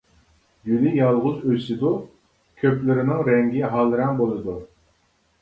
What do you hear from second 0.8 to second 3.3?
يالغۇز ئۆسىدۇ، كۆپلىرىنىڭ